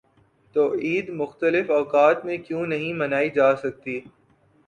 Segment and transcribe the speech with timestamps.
[0.55, 3.99] تو عید مختلف اوقات میں کیوں نہیں منائی جا سکتی؟